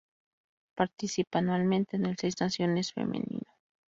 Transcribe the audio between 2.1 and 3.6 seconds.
Seis Naciones Femenino.